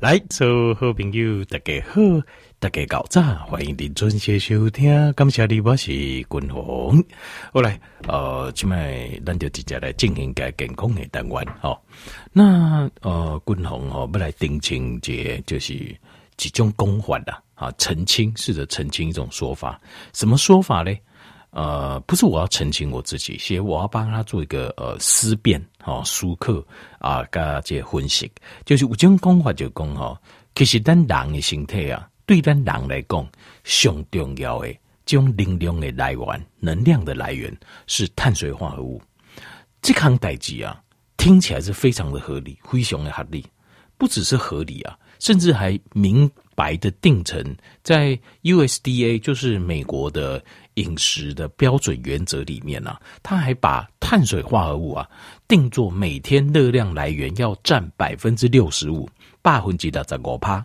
[0.00, 2.00] 来，所有好朋友，大家好，
[2.60, 5.12] 大家搞早，欢迎您准时收听。
[5.14, 7.02] 感谢你，我是君宏。
[7.52, 11.44] 后来，呃，今麦咱就直接来进行个健康的单元。
[11.62, 11.76] 哦，
[12.32, 15.74] 那呃，君宏哦，要来澄清节就是
[16.36, 19.80] 几种讲法啦，啊，澄清，试着澄清一种说法。
[20.14, 20.94] 什么说法呢？
[21.50, 26.64] 呃，不是我要澄清我自己，是我要帮他做一个呃思辨，哈，舒克
[26.98, 28.30] 啊，加这分析，
[28.64, 30.20] 就是有种讲法就讲哈，
[30.54, 33.26] 其实咱人的身体啊，对咱人来讲，
[33.64, 34.68] 上重要的
[35.06, 37.56] 这种能量的来源，能量的来源
[37.86, 39.00] 是碳水化合物。
[39.80, 40.78] 这项代志啊，
[41.16, 43.44] 听起来是非常的合理，非常的合理，
[43.96, 47.38] 不只是合理啊，甚至还明白的定成
[47.84, 50.42] 在 USDA，就是美国的。
[50.78, 55.08] 饮食的标准原则里面呢、啊，他还把碳水化合物啊
[55.48, 59.10] 定做每天热量来源要占百分之六十五，
[59.42, 60.64] 百分之六十五趴。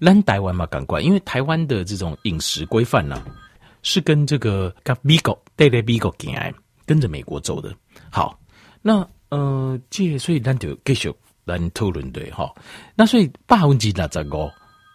[0.00, 3.20] 咱台湾嘛，赶快，因为台湾的这种饮食规范呢，
[3.82, 6.54] 是跟这个跟美国对对美国行，
[6.86, 7.74] 跟着美国走的。
[8.12, 8.38] 好，
[8.80, 11.12] 那呃，这所以咱就继续
[11.44, 12.48] 来讨论对哈。
[12.94, 14.48] 那所以百分之六十五。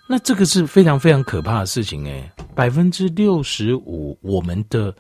[0.10, 4.96] 那这个是非常非常可怕的事情诶，百分之六十五我们的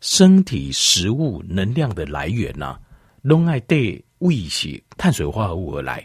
[0.00, 2.80] 身体食物能量的来源呐、啊，
[3.28, 6.04] 都爱对胃血碳水化合物而来，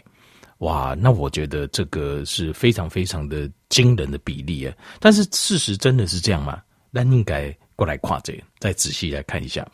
[0.58, 4.74] 哇，那我觉得这个是非常非常的惊人的比例啊！
[5.00, 6.62] 但是事实真的是这样吗？
[6.92, 9.66] 那应该过来跨这，再仔细来看一下。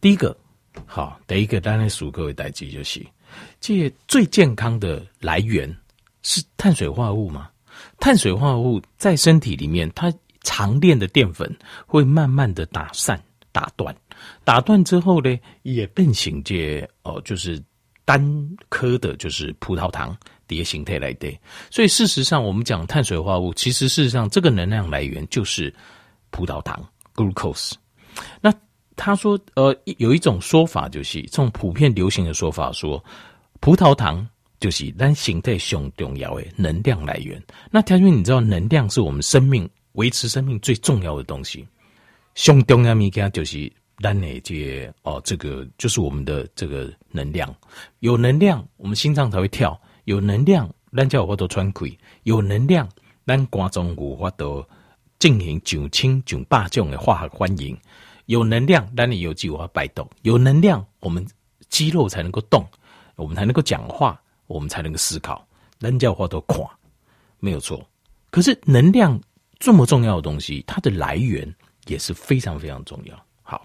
[0.00, 0.36] 第一个，
[0.86, 3.00] 好，第一个当然属各位代记就是，
[3.60, 5.72] 这最健康的来源。
[6.22, 7.50] 是碳水化合物吗？
[8.00, 13.20] 碳水化合物在身体里面，它长链的淀粉会慢慢的打散、
[13.52, 13.94] 打断，
[14.44, 17.62] 打断之后呢，也变形这哦，就是
[18.04, 18.20] 单
[18.68, 20.16] 颗的，就是葡萄糖
[20.46, 21.32] 叠形态来的。
[21.70, 25.72] 所以事实上，我们讲碳水化合物，其实事实上这个能量来源就是
[26.30, 27.74] 葡萄糖 （glucose）。
[28.40, 28.52] 那
[28.96, 33.02] 他说，呃，有一种说法，就是这种普遍流行的说法说，
[33.60, 34.28] 葡萄糖。
[34.60, 37.40] 就是咱形态上重要的能量来源。
[37.70, 41.66] 那条件你知道，能量是我们生命维持生命最重要的东西。
[42.34, 43.70] 上重要物件就是
[44.00, 47.52] 咱的这个、哦，这个就是我们的这个能量。
[48.00, 52.88] 有能量，我们心脏才会跳；有能量，咱才有法度喘气；有能量，
[53.26, 54.64] 咱肝脏有法度
[55.18, 57.74] 进行上千上百种的化学反应；
[58.26, 61.26] 有能量，咱有机有法摆动；有能量，我们
[61.68, 62.64] 肌肉才能够动，
[63.16, 64.20] 我们才能够讲话。
[64.48, 65.46] 我们才能够思考，
[65.78, 66.68] 人家话都垮，
[67.38, 67.88] 没有错。
[68.30, 69.18] 可是能量
[69.60, 71.54] 这么重要的东西，它的来源
[71.86, 73.16] 也是非常非常重要。
[73.42, 73.64] 好，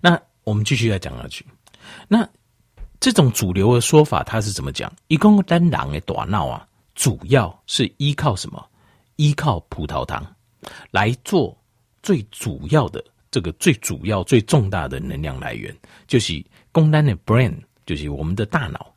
[0.00, 1.46] 那我们继续再讲下去。
[2.06, 2.28] 那
[3.00, 4.92] 这种主流的说法，它是怎么讲？
[5.08, 8.64] 一共单囊的大脑啊，主要是依靠什么？
[9.16, 10.24] 依靠葡萄糖
[10.90, 11.56] 来做
[12.02, 15.76] 最主要的这个最主要最重大的能量来源，
[16.06, 17.54] 就是供单的 brain，
[17.84, 18.89] 就是我们的大脑。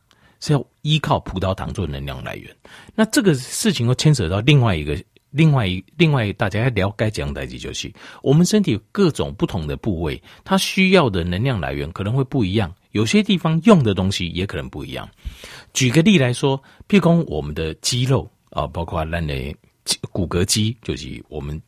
[0.43, 2.53] 是要依靠葡萄糖做能量来源，
[2.93, 7.89] 那这个事情又牵扯到另外一个、另外一、另外大家要了解这样的就是，
[8.21, 15.09] 我们身体有各种不同的部位，它需要的能量来源可能会不一样，有些地方用的东西也可能不一样。
[15.71, 19.55] 举个例来说，譬如说我们的肌肉啊，包括那类
[20.11, 21.61] 骨骼肌，就是我们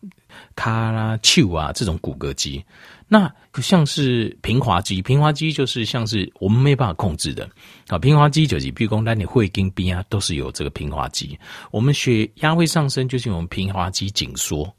[0.54, 2.62] 卡拉丘啊这种骨骼肌。
[3.18, 3.32] 那
[3.62, 7.50] 像是平滑肌，平滑肌就是像是我们没办法控制的。
[7.88, 11.40] 好，平滑肌就是，比如说那你会跟边啊，都是有这个平滑肌。
[11.72, 14.70] 我们血压会上升，就是我们平滑肌紧缩。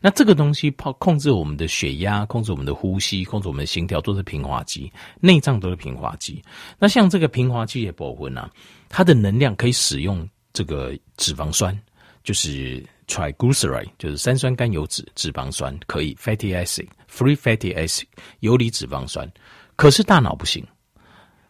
[0.00, 4.92] 那这个东西靠控制我们的血压，控制我们的呼吸，控制我们的心跳，都是平滑肌。
[5.20, 6.42] 内脏都是平滑肌。
[6.80, 8.50] 那像这个平滑肌的部分呢，
[8.88, 11.78] 它的能量可以使用这个脂肪酸，
[12.24, 12.84] 就是。
[13.06, 18.04] Triglyceride 就是三酸甘油酯脂肪酸，可以 fatty acid，free fatty acid
[18.40, 19.30] 游离脂肪酸。
[19.76, 20.66] 可是大脑不行，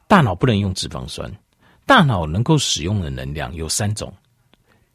[0.06, 1.30] 大脑不能用脂肪酸。
[1.86, 4.12] 大脑能够使用的能量有三种，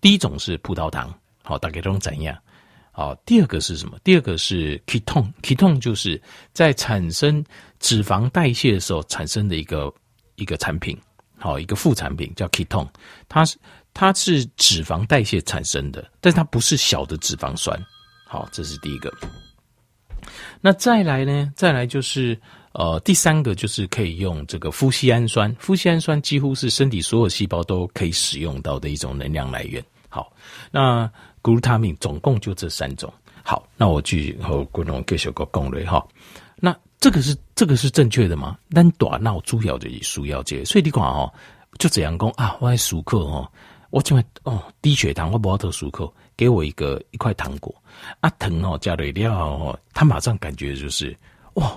[0.01, 1.13] 第一种是葡萄糖，
[1.44, 2.35] 好，大概都怎样？
[2.91, 3.97] 好，第二个是什么？
[4.03, 6.19] 第二个是 ketone，ketone 就是
[6.51, 7.45] 在产生
[7.79, 9.94] 脂肪代谢的时候产生的一个
[10.35, 11.00] 一个产品，
[11.38, 12.89] 好，一个副产品叫 ketone，
[13.27, 13.57] 它是。
[14.00, 17.78] 它是脂肪代谢产生的，但是它不是小的脂肪酸。
[18.25, 19.13] 好，这是第一个。
[20.62, 21.51] 那再来呢？
[21.54, 22.40] 再来就是
[22.72, 25.54] 呃，第三个就是可以用这个麸醯胺酸。
[25.57, 29.84] 麸醯胺酸几乎是身体所有细胞都可以使用到的一种能量来源。
[30.07, 30.31] 好，
[30.72, 31.12] 那
[31.44, 33.13] glutamine 总共就这三种。
[33.44, 36.07] 好，那我继续和观众继续个讲了哈。
[36.56, 38.57] 那这个是这个是正确的吗？
[38.69, 41.30] 但大脑主要的是需要这个，所以你看哦。
[41.78, 43.50] 就这样讲啊，我爱舒克哦，
[43.89, 47.74] 我就会哦低血糖，我不要得舒克，给我一个一块糖果，
[48.19, 51.15] 啊疼哦，加了料哦，他马上感觉就是
[51.56, 51.71] 哇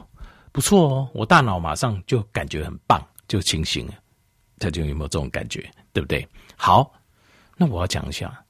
[0.53, 3.95] 不错哦，我大脑马上就感觉很棒，就清醒了，
[4.59, 6.27] 他就有没有这种感觉，对不对？
[6.57, 6.93] 好，
[7.57, 8.45] 那我要讲一下，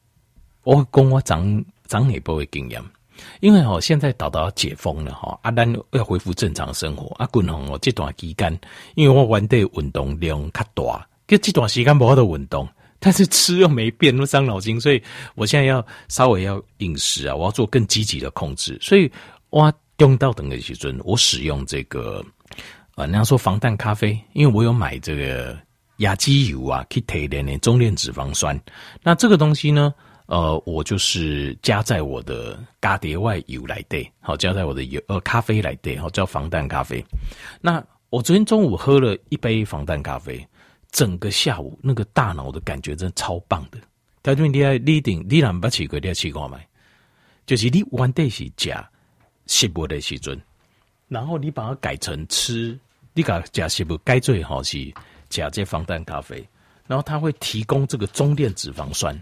[0.64, 2.82] 我讲我长长也不会经验。
[3.40, 7.14] 因为哦，现在岛岛要解封了哈，阿丹要恢复正常生活。
[7.18, 8.60] 阿滚红哦，这段期间，
[8.96, 12.66] 因为我玩的运动量较大，就这段时间不好的运动，
[13.02, 15.02] 但是吃又没变，都伤脑筋，所以
[15.34, 18.78] 我现在要稍微要饮食啊，我要做更积极的控制。
[18.80, 19.10] 所以
[19.50, 22.24] 我用到等的时尊，我使用这个
[22.94, 25.58] 呃，人家说防弹咖啡，因为我有买这个
[25.96, 28.58] 亚基油啊，可以提炼的中链脂肪酸。
[29.02, 29.92] 那这个东西呢？
[30.26, 37.04] 呃，我就是加在我的咖碟外油来兑，好加在我的油呃咖啡来兑，好叫防弹咖啡。
[37.60, 40.46] 那我昨天中午喝了一杯防弹咖啡，
[40.92, 43.78] 整个下午那个大脑的感觉真的超棒的。
[44.22, 46.56] 他说你爱你顶你俩不起过，你要起过没？
[47.44, 48.88] 就是你玩的是加
[49.48, 50.40] 食物的时阵，
[51.08, 52.78] 然后你把它改成吃，
[53.14, 54.94] 你把加食物改最好是
[55.28, 56.46] 加这防弹咖啡，
[56.86, 59.20] 然后它会提供这个中链脂肪酸。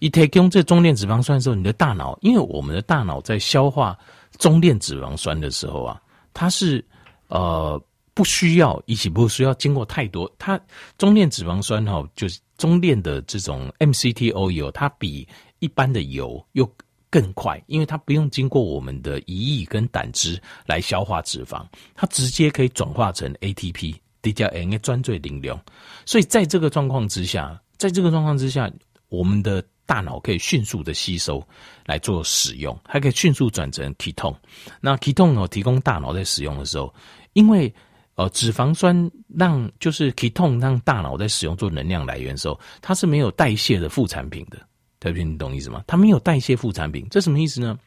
[0.00, 3.96] 一提供这中链脂肪酸的时候，你的大脑，因为我们的大脑在消化
[4.36, 6.02] 中链脂肪酸的时候啊，
[6.34, 6.84] 它是
[7.28, 7.80] 呃
[8.14, 10.32] 不需要，以及不需要经过太多。
[10.38, 10.58] 它
[10.96, 15.26] 中链脂肪酸哈，就是中链的这种 MCT oil，它比
[15.58, 16.70] 一般的油又
[17.10, 25.60] 更快，因为它不用经过我们的胰液跟胆汁来消化脂肪，它直接可以转化成 ATP，比较 N A 专最灵量。
[26.06, 28.70] 所以在这个状况之下，在这个状况之下，
[29.08, 31.44] 我们的大脑可以迅速的吸收
[31.84, 34.36] 来做使用，还可以迅速转成 ketone。
[34.80, 36.92] 那 ketone 哦，提供大脑在使用的时候，
[37.32, 37.72] 因为
[38.14, 44.58] 呃脂肪酸让就是 ketone 让大脑在使用做能量来源的时候，它是没有代谢的副产品的。
[45.00, 45.82] 特别你懂意思吗？
[45.86, 47.78] 它没有代谢副产品，这什么意思呢？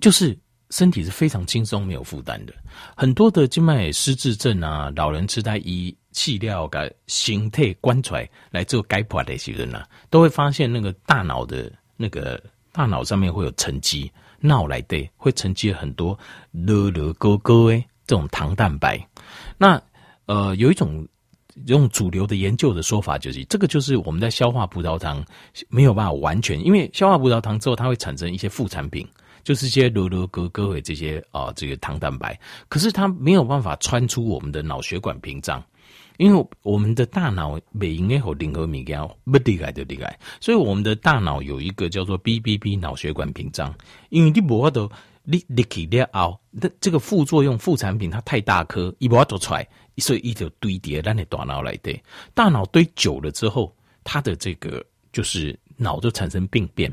[0.00, 0.38] 就是
[0.70, 2.54] 身体是非常轻松、没有负担的。
[2.96, 5.96] 很多的静脉失智症啊，老人痴呆一。
[6.14, 12.38] 气料的形态关出来来做解剖的些人呢，都会发现那个大脑的那个
[12.70, 16.18] 大脑上面会有沉积，脑来对会沉积很多
[16.50, 18.98] 乐乐勾勾诶这种糖蛋白。
[19.58, 19.80] 那
[20.26, 21.06] 呃有一种
[21.66, 25.24] 用主流的研究的说法就是，这个就是我们在消化葡萄糖
[25.68, 29.06] 没有办法完全，因为消化葡萄糖之后它会产生一些副产品，
[29.44, 32.38] 就是这些乐乐勾勾的这些啊、呃、这个糖蛋白，
[32.68, 35.62] 可是它没有办法穿出我们的脑血管屏障。
[36.18, 43.74] 因为我们的大脑每应该和零和米干不离开的离开，所以我们的大脑有一个叫做 BBB 脑血管屏障。
[44.10, 44.88] 因为你无法度
[45.24, 49.66] 你你去了后，那这个副作用副产品它太大颗，一无法度出来，
[49.98, 51.98] 所以一直堆叠在你大脑来的。
[52.34, 53.74] 大脑堆久了之后，
[54.04, 56.92] 它的这个就是脑就产生病变。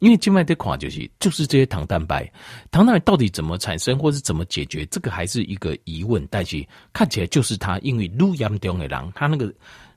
[0.00, 2.30] 因为静脉的垮就是就是这些糖蛋白，
[2.70, 6.24] 糖蛋白到底怎么产生或是怎么解决，这个还是一个疑问。
[6.30, 9.52] 但是看起来就是它，因为越严重的人，它那个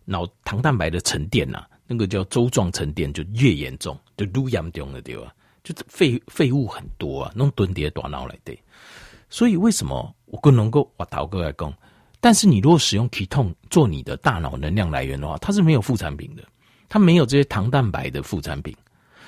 [0.06, 5.32] 脑糖蛋白的沉淀呐、啊，那个叫粥状沉淀就越严重，就越严重的对吧？
[5.64, 8.58] 就废废物很多啊，弄蹲叠大脑来的。
[9.30, 11.74] 所以为什么我更能够我倒过来讲？
[12.20, 16.44] 但是你如果使用 ketone 做你的大脑能量来源的话，它是没有副产品的，
[16.88, 18.76] 它没有这些糖蛋白的副产品。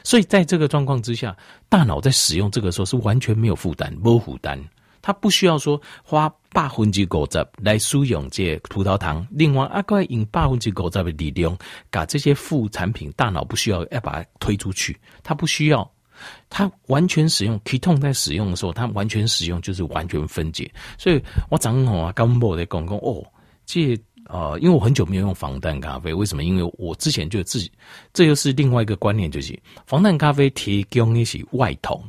[0.03, 1.35] 所以在这个状况之下，
[1.69, 4.61] 大脑在使用这个时候是完全没有负担，没负担，
[5.01, 9.25] 它不需要说花百分之五十来输用这葡萄糖。
[9.31, 11.57] 另外，阿怪用百分之五十的力量，
[11.89, 15.89] 把这些副产品，大脑不需要要把它推出去，它不需要，
[16.49, 17.59] 它完全使用。
[17.61, 20.71] ketone 在使用的时候，它完全使用就是完全分解。
[20.97, 23.23] 所以我昨好啊，刚某在讲讲哦，
[23.65, 23.97] 这。
[24.29, 26.45] 呃，因为我很久没有用防弹咖啡，为什么？
[26.45, 27.69] 因为我之前就自己，
[28.13, 32.01] 这又是另外一个观念，就是防弹咖啡提供的是外酮，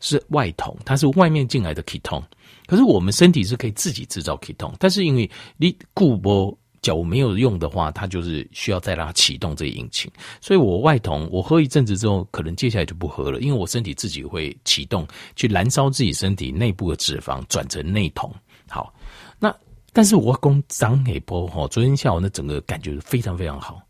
[0.00, 2.22] 是外酮，它是外面进来的 ketone，
[2.66, 6.52] 可是我们身体是可以自己制造 ketone，但是因为你固波
[6.86, 18.32] 脚没有用的话，它就是需要再让它启动这个引擎，所以我外酮，我喝一阵子之后，可能接下来就不喝了，因为我身体自己会启动去燃烧自己身体内部的脂肪，转成内酮。
[18.68, 18.94] 好，
[19.38, 19.52] 那。
[19.92, 23.80] 但是我公张海波哈，昨天下午那整个感觉非常非常好，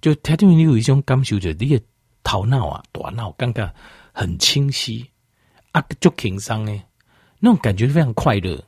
[0.00, 1.80] 就听听你有一种感受，就你的
[2.24, 3.72] 头脑啊、大脑感觉
[4.12, 5.08] 很清晰
[5.70, 6.82] 啊，就轻松呢，
[7.38, 8.60] 那种感觉非常快乐。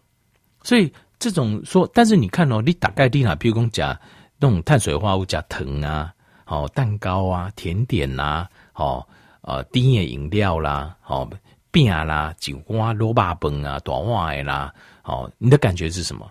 [0.62, 0.88] 所以
[1.18, 4.00] 这种说，但是你看哦，你大概你哪，比如讲加
[4.38, 6.12] 那种碳水化合物加糖啊，
[6.44, 9.08] 好蛋糕啊、甜点呐，好
[9.42, 11.28] 呃甜的饮料啦，好
[11.70, 16.30] 饼啦、酒瓜、萝卜崩啊、短袜的啦，好，你的感觉是什么？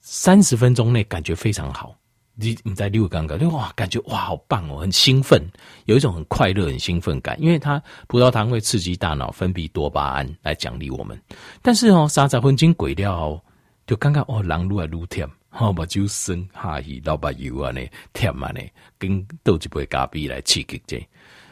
[0.00, 1.92] 三十分钟内感觉非常好，
[2.36, 5.42] 你你在六刚刚就哇，感觉哇好棒哦，很兴奋，
[5.86, 11.20] 有一种很快乐、很兴奋感，因为它葡萄糖会刺激大脑分泌多巴胺来奖励我们。
[11.60, 13.42] 但是哦，三十分钟过了，
[13.86, 17.80] 就刚刚哦，人愈来愈甜，好目睭酸，哈伊老把油啊呢
[18.12, 18.60] 甜啊呢，
[18.98, 21.08] 跟倒一杯咖啡来刺激这。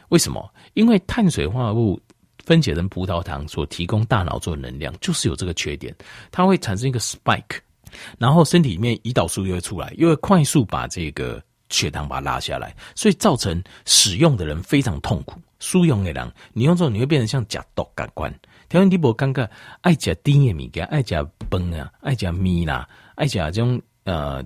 [0.09, 0.53] 为什么？
[0.73, 1.99] 因为碳水化合物
[2.43, 5.95] 分解成葡萄糖所提供大脑做能量，就是有这个缺点，
[6.29, 7.59] 它会产生一个 spike。
[8.19, 15.39] 然后身体里面胰岛素又会出来，又会快速把这个血糖把它拉下来，所以造成使用的人非常痛苦。
[15.59, 18.33] 输用的人，你用之后你会变成像假毒感官。
[18.69, 19.49] 条件地波刚刚
[19.81, 21.15] 爱吃甜的物件，爱吃
[21.49, 24.43] 饭啊，爱吃面啦，爱吃这种呃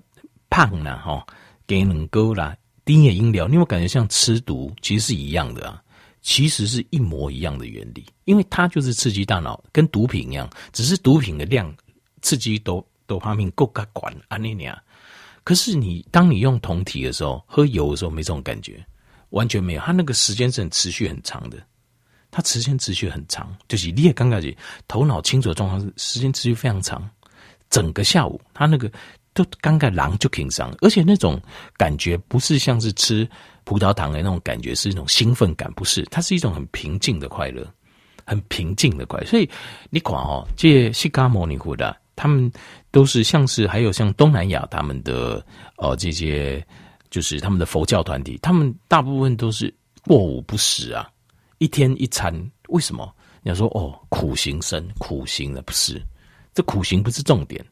[0.50, 1.26] 胖啦哈，
[1.68, 4.74] 给能够啦，甜的饮料，你有没有感觉像吃毒？
[4.82, 5.82] 其实是一样的啊，
[6.22, 11.74] 其实是一模一样的原理，因为它就是刺激大脑，跟毒品一样，只是毒品的量
[12.22, 12.86] 刺激多。
[13.10, 14.80] 多方面够个管啊那样，
[15.44, 18.86] 可是你当你用酮体的时候，喝油的时候没这种感觉，
[19.32, 19.82] 完全没有。
[19.82, 21.58] 它那个时间是很持续很长的，
[22.32, 24.56] 它时间持续很长，就是你也刚开始
[24.88, 27.10] 头脑清楚的状况是时间持续非常长，
[27.70, 28.92] 整个下午他那个
[29.34, 31.42] 都刚刚狼就挺伤，而且那种
[31.78, 33.28] 感觉不是像是吃
[33.64, 37.66] 葡萄糖的那种感觉，是一种兴奋感，不是，它是一种很平静的快乐，
[38.26, 39.26] 很平静的快乐。
[39.26, 39.50] 所以
[39.90, 41.96] 你管哦，这释迦牟尼佛的。
[42.22, 42.52] 他们
[42.92, 45.42] 都是像是还有像东南亚他们的
[45.78, 46.62] 呃这些
[47.10, 51.10] 就是他们的佛教团体，他们大部分都是过午不食啊，
[51.60, 52.34] 一天一餐。
[52.70, 53.16] 为什么？
[53.44, 56.02] 你要说哦，苦行僧，苦行的不是，
[56.54, 57.64] 这苦行不是重点。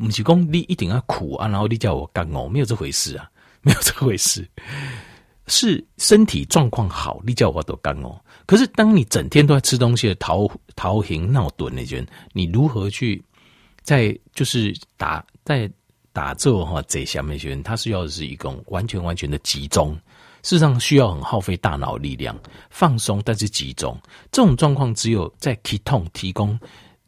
[0.00, 3.28] 不是说你一定要苦啊，然后你叫我干哦，没有这回事啊，
[3.60, 4.48] 没有这回事。
[5.48, 8.18] 是身体状况好，你叫我都干哦。
[8.46, 13.22] 可是当你整天都在吃东西的逃逃行闹盹那些，你如何去？
[13.82, 15.70] 在就是打在
[16.12, 19.96] 打坐哈，这下面学员他需要的是一种完全完全的集中，
[20.46, 22.38] 事实上需要很耗费大脑力量，
[22.70, 24.00] 放松但是集中，
[24.30, 26.56] 这种状况只有在 ketone 提供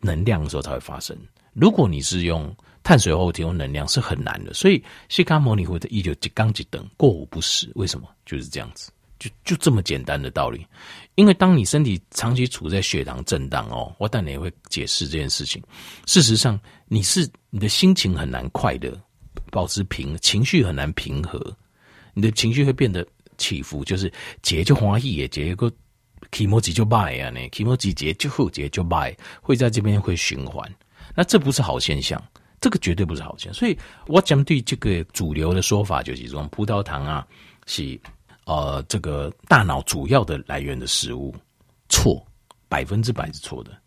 [0.00, 1.16] 能量的时候才会发生。
[1.52, 2.52] 如果你是用
[2.82, 8.08] 碳水化合物提供能量是很难的，所以释迦牟尼会的一九几刚几等过午不食，为什么？
[8.26, 8.90] 就是这样子。
[9.20, 10.66] 就就这么简单的道理，
[11.14, 15.62] 因为当你身体长期处在血糖震荡哦，我等你也会解释这件事情。
[16.06, 19.00] 事实上，你是你的心情很难快乐，
[19.52, 21.56] 保持平情绪很难平和，
[22.14, 23.04] 你的情绪会变得
[23.38, 25.72] 起伏，就是节就欢喜，节一个
[26.30, 30.70] 起摩几就败啊，呢起摩几节就后，节就败，会在这边会循环。
[31.14, 32.22] 那这不是好现象，
[32.60, 33.54] 这个绝对不是好现象。
[33.54, 37.26] 所以我讲对这个主流的说法就是说，葡萄糖啊
[37.66, 37.98] 是。
[38.48, 41.36] 呃，这个大脑主要的来源的食物，
[41.90, 42.26] 错，
[42.66, 43.78] 百分之百是错的。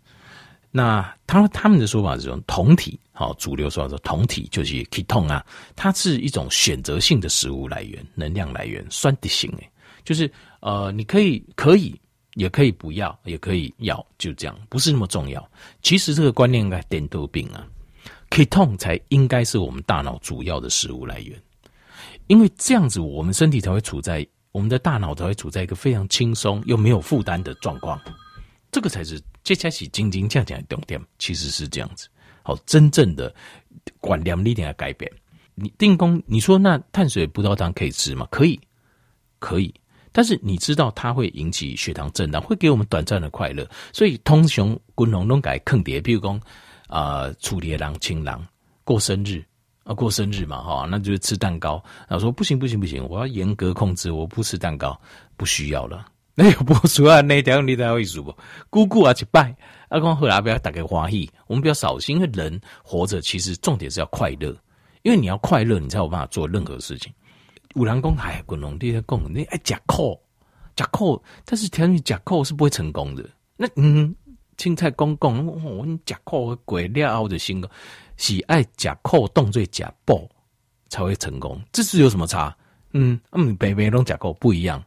[0.71, 9.69] 那他他们的说法是说，酮体，好，主流说法说酮体就是 ketone 啊，它是一种选择性的食物来源，能量来源，酸的性诶，
[10.05, 11.99] 就是呃，你可以可以，
[12.35, 15.45] 也可以不要，也可以要，就这样，不是那么重要。
[15.81, 17.67] 其实这个观念应该颠倒病啊
[18.29, 21.37] ，ketone 才应该是我们大脑主要的食物来源，
[22.27, 24.25] 因为这样子我们身体才会处在。
[24.53, 27.97] 我们的大脑才会处在一个非常轻松又没有负担的状况，
[28.71, 30.99] 这个才是接下来斤斤价价的重点。
[31.19, 32.07] 其实是这样子，
[32.43, 33.33] 好，真正的
[33.99, 35.11] 观念力点要改变。
[35.55, 38.27] 你定功，你说那碳水葡萄糖可以吃吗？
[38.31, 38.59] 可以，
[39.39, 39.73] 可以。
[40.11, 43.69] 但是你知道它会引起血糖震荡，会给我们短暂的快乐。
[43.93, 46.39] 所以通雄滚龙龙改坑爹，比如说
[46.87, 48.45] 啊，处理狼情郎
[48.83, 49.43] 过生日。
[49.83, 51.83] 啊，过生日嘛，哈，那就是吃蛋糕。
[52.07, 54.99] 然后说不行不行不行，我要严格控制，我不吃蛋糕，
[55.35, 56.05] 不需要了。
[56.35, 58.35] 那有不说啊，那条你才会说不？
[58.69, 59.55] 姑姑啊，去拜。
[59.89, 64.55] 阿公后来不要打给欢喜，我们比较扫兴，因为人活着其实重点是要快乐，
[65.03, 67.13] 因为你要快乐，你才有办法做任何事情。
[67.75, 70.17] 五郎公哎，滚龙地在讲，你爱假扣
[70.75, 73.29] 假扣，但是条件假扣是不会成功的。
[73.57, 74.15] 那嗯，
[74.57, 77.61] 青菜公公，我你假扣鬼料的心。
[78.17, 80.21] 喜爱假扣动作假爆
[80.89, 82.55] 才会成功，这是有什么差？
[82.93, 84.83] 嗯，嗯，北北龙假扣不一样，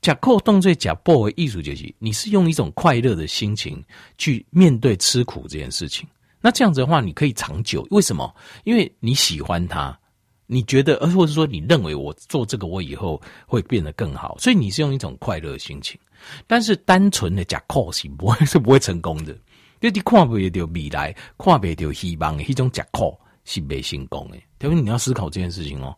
[0.00, 3.82] 假扣动作假爆的艺术就是，你是用一种快乐的心情
[4.16, 6.06] 去面对吃苦这件事情。
[6.40, 7.86] 那这样子的话，你可以长久。
[7.90, 8.32] 为什么？
[8.64, 9.98] 因为你喜欢它，
[10.46, 15.98] 你觉得，而或者说你认为我做这个，我以后会变得更好，所以你是用一种快乐的心情。
[16.46, 19.36] 但是单纯的假扣是不会 是不会成功的。
[19.80, 24.36] 就你看不到未来，看不到希望的一种吃苦是没成功的。
[24.60, 25.96] 因为你要思考这件事情哦，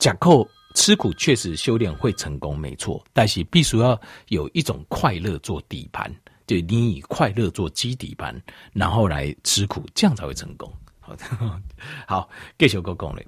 [0.00, 3.02] 吃苦吃苦确实修炼会成功，没错。
[3.14, 6.14] 但是必须要有一种快乐做底盘，
[6.46, 8.40] 就你以快乐做基底盘，
[8.74, 10.70] 然后来吃苦，这样才会成功。
[11.00, 11.16] 好，
[12.06, 12.28] 好，
[12.58, 13.26] 继续讲讲嘞。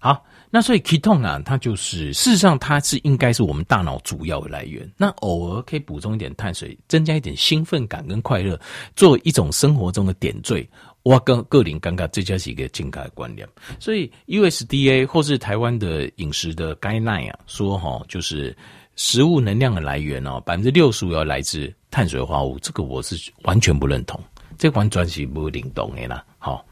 [0.00, 4.90] 好，那所以 k e t o n 啊，它就是事实上它是应该是我们大脑主要的来源。
[4.96, 8.60] 那偶尔可以补充一点碳水，增加一点兴奋感跟快乐，
[8.96, 10.68] 做一种生活中的点缀。
[11.02, 13.48] 我跟个人尴尬，这就是一个健康的观念。
[13.78, 18.54] 所以 USDA 或是台湾的饮食的 guideline 啊，说哈，就是
[18.96, 24.22] 食物能量的来源哦，百分之六十五要来自碳水化合物，这个我是完全不认同。
[24.58, 26.22] 这款专辑不灵动的啦。
[26.36, 26.62] 好，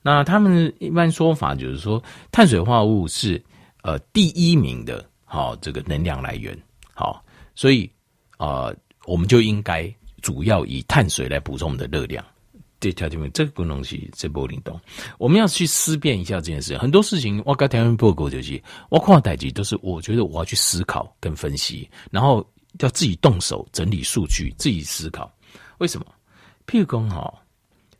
[0.00, 3.42] 那他们一般说法就是说，碳水化合物是
[3.82, 6.56] 呃第一名的，好这个能量来源。
[6.94, 7.20] 好，
[7.56, 7.90] 所以
[8.38, 8.72] 呃
[9.06, 9.92] 我们就应该
[10.22, 12.24] 主要以碳水来补充我们的热量。
[12.78, 14.78] 这条题目，这个东西这不灵动，
[15.18, 16.76] 我们要去思辨一下这件事。
[16.76, 22.46] 很多事情，我跟台湾报告就是，我看代志都是，我觉得我要去思考跟分析，然后
[22.80, 25.32] 要自己动手整理数据，自己思考
[25.78, 26.06] 为什么。
[26.66, 27.32] 譬如讲哈，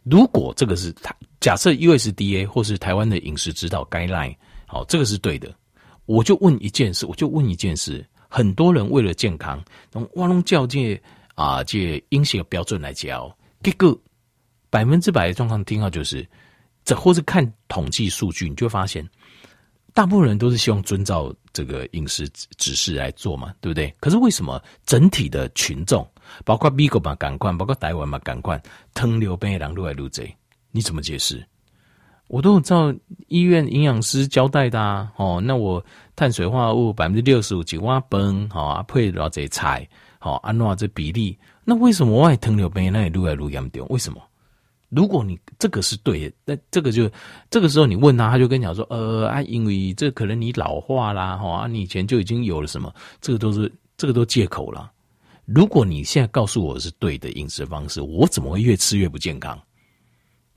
[0.03, 5.55] 如果这个是台，假设 USDA 或是台湾的饮食指导 guideline，好，这个是对的，
[6.05, 11.01] 我就问一件事，我就问一件事，很多人为了健康，从挖龙教界
[11.35, 13.99] 啊，借饮食的标准来教，结果。
[14.77, 16.29] 百分之百的状况听到就是，
[16.85, 19.09] 这或是看统计数据，你就会发现，
[19.95, 22.29] 大部分人都是希望遵照这个饮食
[22.59, 23.91] 指示来做嘛，对不对？
[24.01, 26.07] 可是为什么整体的群众，
[26.45, 30.37] 包括美国嘛，感官，包括台湾嘛，感官，糖尿病的人都来入贼，
[30.73, 31.43] 你怎么解释？
[32.29, 32.95] 我都有照
[33.29, 35.83] 医院营养师交代的啊，哦，那我
[36.15, 43.87] 碳水化合物百分之六十五几瓦崩，好啊，配多少这菜，好按照这比例，那为什么我爱糖尿病那也越来越严重？
[43.89, 44.21] 为什么？
[44.89, 47.11] 如果你这个是对的，那这个就
[47.51, 54.93] 这个时候你问他，他就跟你讲说，呃啊，因为这可能你老化啦，哈啊，你以前就已经有了什么，这个都是这个都借口了。
[55.45, 59.59] 如果你现在告诉我是对的饮食方式，我怎么会越吃越不健康？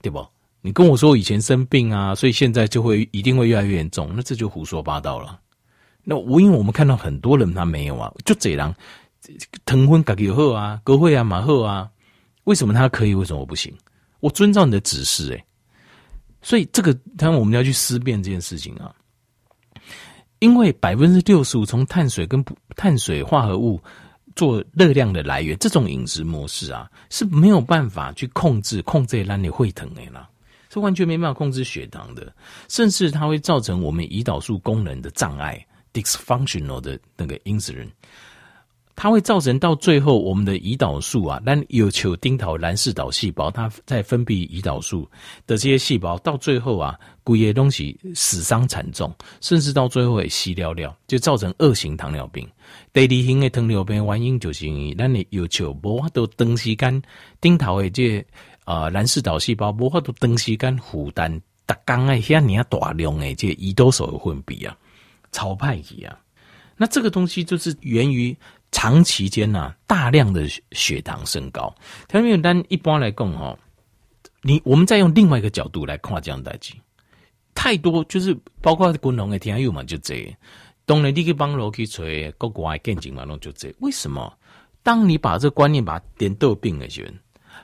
[0.02, 0.26] 对不？
[0.62, 5.40] 你跟我说以前生病啊，所以现在就会一定会越来越严重，那这就胡说八道了。
[6.02, 8.74] 那我因为我们看到很多人他没有啊，就这样，
[9.64, 11.90] 糖分自己就好啊，高血压嘛好啊，
[12.44, 13.72] 为什么他可以，为什么我不行？
[14.20, 15.44] 我遵照你的指示，诶，
[16.42, 18.94] 所以这个当然我们要去思辨这件事情啊，
[20.38, 22.44] 因为百分之六十五从碳水跟
[22.76, 23.80] 碳水化合物
[24.36, 30.28] 做热量的来源，这种饮食模式啊是没有办法去控制控制让你会疼的啦，
[30.72, 32.32] 是完全没办法控制血糖的，
[32.68, 37.88] 甚至它会造成我们胰岛素功能的障碍，dysfunctional 的那个 insulin。
[39.02, 45.08] 它会造成到最后，我们的胰岛素啊，但有求丁桃蓝氏岛细胞，它在分泌胰岛素
[45.46, 49.10] 的这些细胞，到最后啊，骨液东西死伤惨重，
[49.40, 52.46] 甚至到最后也死掉了，就造成二型糖尿病。
[52.92, 57.02] 第二型的糖尿病原因就是因为咱的有求无法度长时间
[57.40, 58.22] 丁桃的这
[58.66, 64.76] 啊蓝氏岛细胞无法度长时间负担，逐工的遐尔大量的这胰岛素的分泌啊，
[65.32, 66.20] 超派去啊。
[66.76, 68.36] 那这个东西就是源于。
[68.72, 71.74] 长期间呢、啊，大量的血糖升高。
[72.08, 73.58] 糖尿病单一般来讲哈，
[74.42, 76.74] 你我们再用另外一个角度来看这样代志，
[77.54, 80.36] 太多就是包括滚龙的天佑嘛，就这。
[80.86, 83.74] 当然你去帮罗去吹国外见证嘛，拢就这。
[83.80, 84.32] 为什么？
[84.82, 87.12] 当你把这观念把点豆病的时候，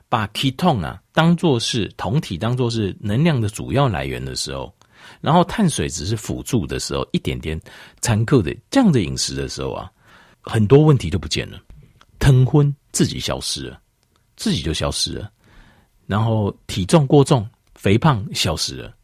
[0.09, 4.73] 把 ketone 啊当做是酮体，当做是能量的主要来源的时候，
[5.21, 7.61] 然后碳水只是辅助的时候，一点点
[8.01, 9.91] 残酷的这样的饮食的时候啊。
[10.47, 11.61] 很多问题都不见了，
[12.21, 13.81] 疼昏自己消失了，
[14.37, 15.31] 自己就消失了，
[16.07, 18.95] 然后体重过重、肥胖消失了，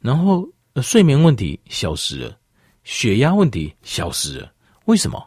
[0.00, 0.48] 然后
[0.82, 2.38] 睡眠问题消失了，
[2.84, 4.50] 血压问题消失了。
[4.86, 5.22] 为什么？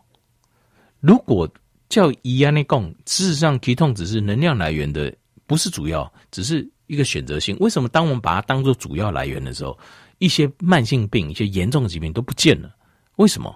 [0.99, 1.47] 如果
[1.87, 7.55] 叫伊安尼贡，事实上体痛只是能量来源的，不是主要，只是一个选择性。
[7.59, 9.77] 为什么当我们把它当做主要来源的时候，
[10.17, 12.75] 一些慢性病、一些严重的疾病都不见了？
[13.17, 13.55] 为什么？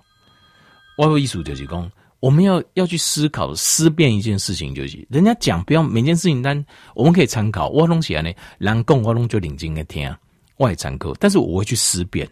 [0.99, 7.69] 外部艺术就是讲，我们要要去思考、思辨一件事情，就是人家讲不要每件事情，但我们可以参考。
[7.69, 10.13] 我拢起来呢，人讲我拢就领进来听，
[10.57, 11.13] 我也参考。
[11.13, 12.27] 但是我会去思辨。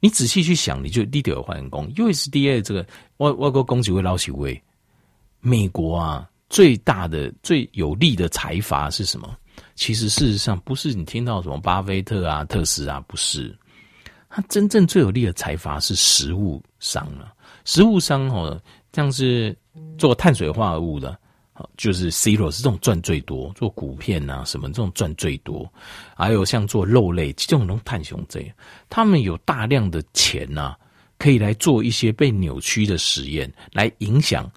[0.00, 2.84] 你仔细去想，你就立刻有发现讲，USDA 这个
[3.18, 4.60] 外外国公职会捞起位，
[5.38, 9.36] 美国啊最大的最有利的财阀是什么？
[9.76, 13.56] 其实事实上不是你听到什么巴菲特啊、特斯拉，不是。
[14.28, 17.32] 他真正最有利的财阀是食物商了。
[17.64, 18.60] 食物商哦，
[18.92, 19.56] 像是
[19.98, 21.18] 做碳水化合物的，
[21.76, 25.70] 就是 Zero 是这种赚最多，做谷片啊什么这种赚最多，
[26.16, 28.54] 还有像做肉类这种能碳雄这样，
[28.88, 30.78] 他们有大量的钱呐、啊，
[31.18, 34.50] 可以来做一些被扭曲的实验，来影响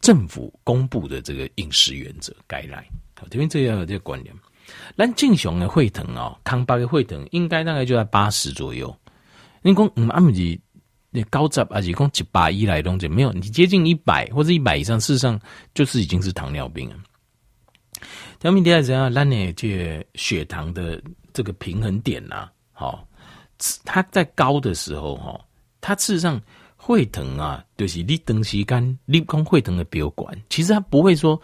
[0.00, 2.34] 政府公布的这个饮食原则。
[2.46, 2.86] 该来，
[3.18, 4.34] 好，这边这样有这个观念。
[4.96, 8.94] 那正常的血糖啊，康巴的血糖应该大概就在八十左右。
[9.60, 10.60] 你讲嗯，阿姆是
[11.24, 15.38] 高杂，而且讲一百以来东西没有，你接近一百或者一百以上，事实上
[15.74, 16.96] 就是已经是糖尿病了。
[18.40, 19.12] 糖尿病第二怎样？
[19.12, 21.00] 那你这血糖的
[21.32, 23.08] 这个平衡点呐、啊，好，
[23.84, 25.40] 它在高的时候哈，
[25.80, 26.40] 它事实上
[26.76, 31.40] 会疼啊，就是你等时间你讲会疼的标管，其实它不会说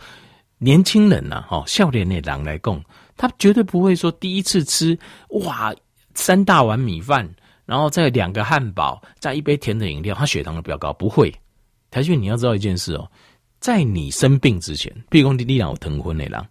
[0.59, 2.83] 年轻人呐，哈，少年的人来讲，
[3.17, 5.75] 他绝对不会说第一次吃哇
[6.15, 7.29] 三大碗米饭。
[7.71, 10.93] 然后再两个汉堡，再一杯甜的饮料，他血糖都比较高。
[10.93, 11.33] 不会，
[11.89, 13.09] 台俊，你要知道一件事哦，
[13.61, 16.45] 在你生病之前，比如说你你有疼昏的人，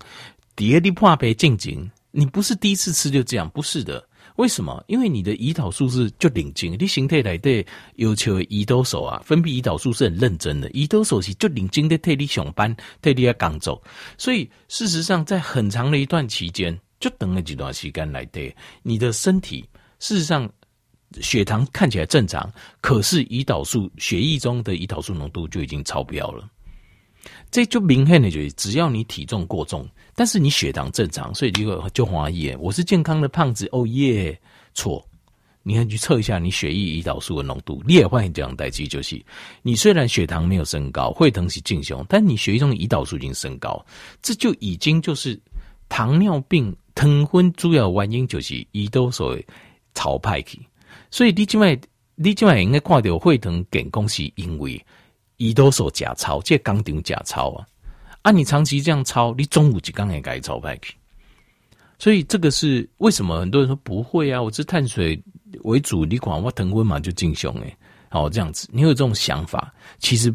[0.55, 4.01] 第二你破杯进京，你不是第一次吃就这样，不是的。
[4.38, 4.82] 为什么？
[4.88, 13.84] 因为你的胰岛素是就领经，你形态来对要求胰岛素啊，分泌胰岛素是很认真的，胰岛素是就领经的替你上班，替你要赶走。
[14.17, 19.67] 所以事实上，在很长的一段期间，就等了几段时间来对你的身体，
[19.99, 20.49] 事实上。
[21.22, 26.50] 血糖看起来正常，可是胰岛素血液中的胰岛素浓度就已经超标了。
[27.52, 33.67] 这就明显的就是，只要你体重过重，但是你血糖正常，所以就就怀疑我是健康的胖子。
[33.72, 34.39] 哦耶，
[34.74, 35.06] 错！
[35.62, 39.22] 你看去测一下你血液胰岛素的浓度，你也会这样代际，就是
[39.62, 43.86] 你虽然血糖没有升高，会疼是正常，但你血液中的胰岛素已经升高，
[44.22, 45.39] 这就已经就是
[45.89, 49.38] 糖尿病疼昏主要原因就是胰岛素
[49.93, 50.60] 超派去。
[51.12, 51.80] 所以你今麦，
[52.15, 54.84] 你今麦应该看到会疼健康是因为
[55.38, 57.65] 胰岛素假超，这工厂假钞啊！
[58.22, 60.93] 啊，你长期这样抄，你中午就刚也该抄派去。
[61.98, 64.41] 所以这个是为什么很多人说不会啊？
[64.41, 65.22] 我吃碳水
[65.63, 67.76] 为主，你管我疼昏嘛就进胸诶。
[68.10, 70.34] 好这样子，你有这种想法，其实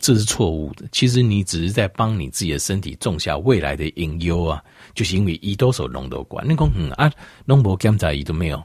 [0.00, 0.86] 这是错误的。
[0.92, 4.62] 其实你只是在帮你自己的身体种下未来的隐忧啊！
[4.94, 7.10] 就是因为胰岛素浓度高，你讲嗯啊，
[7.46, 8.62] 拢无检查仪都没有。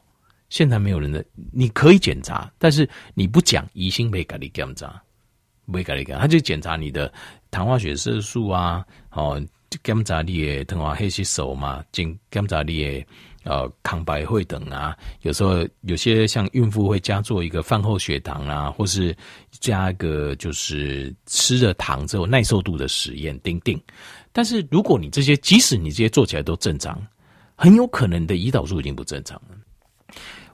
[0.49, 5.01] 现在没有人的，你可以检查，但是你不讲，医生没给你检查，
[5.65, 7.11] 没给你检查，他就检查你的
[7.51, 9.41] 糖化血色素啊，哦，
[9.83, 13.05] 检查你的糖化黑色素嘛，检检查你的
[13.43, 19.15] 呃抗白会等啊，有时候有些像孕妇会加做一个饭后血糖啊，或是
[19.51, 23.79] 加一个就是吃了糖之后耐受度的实验，定定。
[24.31, 26.99] 但是如果你这些，即使你这些做起来都正常，
[27.55, 29.55] 很有可能你的胰岛素已经不正常了。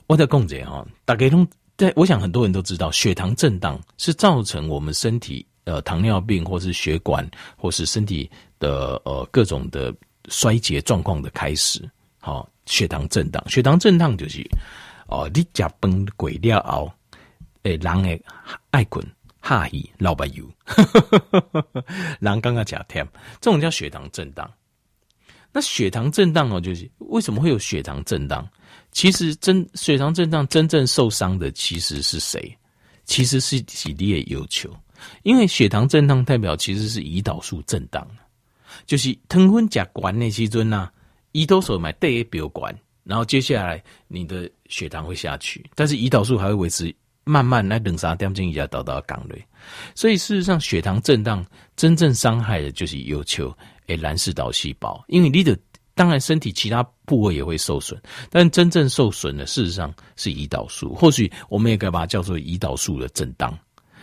[0.06, 1.92] 我的共解哈，大概都在。
[1.96, 9.94] 我想很多人都知道，血糖震荡是造成我们身体呃糖尿病或是血管或是身体的呃各种的
[10.28, 11.82] 衰竭状况的开始。
[12.18, 14.48] 好，血糖震荡，血糖震荡就是
[15.06, 16.92] 哦，你吃饭鬼了后，
[17.62, 18.20] 诶，人诶
[18.70, 19.04] 爱困
[19.40, 20.44] 哈伊老白油，
[22.20, 23.06] 人刚刚讲甜，
[23.40, 24.50] 这种叫血糖震荡。
[25.52, 28.46] 那血糖震荡哦，就是为什么会有血糖震荡？
[28.96, 32.56] 其实真血糖震荡真正受伤的其实是谁？
[33.04, 34.74] 其实是体力的要求，
[35.22, 38.08] 因为血糖震荡代表其实是胰岛素震荡，
[38.86, 40.90] 就是糖分加管那些尊呐，
[41.32, 46.92] 胰岛素买对标管，然后接下来你的血糖会下去，但是胰岛素还会维持
[47.24, 49.46] 慢慢来两三点钟以下到达岗位，
[49.94, 51.44] 所以事实上血糖震荡
[51.76, 53.54] 真正伤害的就是要求
[53.88, 55.54] 诶蓝氏岛细胞，因为你的。
[55.96, 60.94] 当然，身体其他部位也会受损，但真正受损的，事实上是胰岛素。
[60.94, 63.58] 或许我们也可以把它叫做胰岛素的震荡。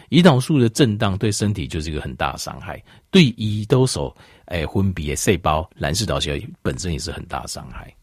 [0.09, 4.11] 胰岛素的震荡对身体就是一个很大的伤害，对胰岛素
[4.45, 7.93] 诶分泌的细胞蓝氏岛细胞本身也是很大的伤害。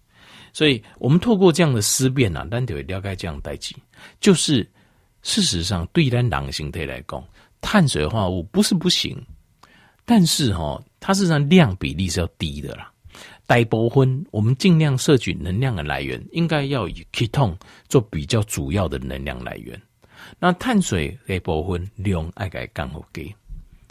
[0.52, 3.74] 所以，我们透过这样的思辨啊，咱就会了解这样代际，
[4.20, 4.68] 就是
[5.22, 7.24] 事实上对咱人形态来讲，
[7.60, 9.20] 碳水化合物不是不行，
[10.04, 12.92] 但是哈，它事实上量比例是要低的啦。
[13.50, 17.56] 大部分我们尽量摄取能量的来源，应该要以 ketone
[17.88, 19.76] 做比较主要的能量来源。
[20.38, 23.34] 那碳水的部分量爱该刚好给，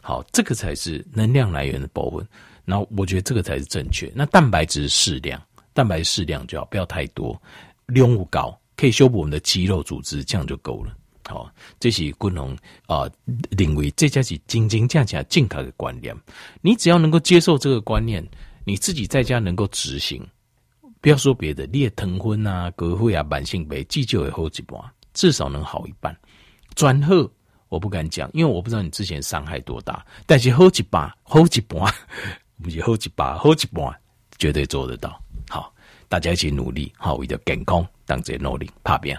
[0.01, 2.25] 好，这个才是能量来源的部分。
[2.63, 4.09] 然后我觉得这个才是正确。
[4.15, 5.41] 那蛋白质适量，
[5.73, 7.37] 蛋白适量就好，不要太多，
[7.87, 10.95] 量不高，可以修补我们的肌肉组织，这样就够了。
[11.25, 13.11] 好，这是军红啊
[13.57, 16.15] 认为这才是真真正正健康的观念。
[16.61, 18.25] 你只要能够接受这个观念。
[18.69, 20.23] 你自己在家能够执行，
[21.01, 24.79] 不要说别的，你也疼昏啊、隔会啊、慢性病，急救也好一半，
[25.11, 26.15] 至少能好一半。
[26.75, 27.15] 转好
[27.69, 31.91] 我不敢讲，因为我不知道你之前伤害多大，但是好一半，好一半，
[32.61, 33.99] 不是好一半，好一半，
[34.37, 35.19] 绝对做得到。
[35.49, 35.73] 好，
[36.07, 39.17] 大家一起努力，好，为了健康，当这努力，打拼。